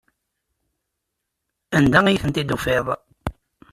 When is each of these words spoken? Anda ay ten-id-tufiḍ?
Anda 1.77 1.99
ay 2.05 2.19
ten-id-tufiḍ? 2.21 2.87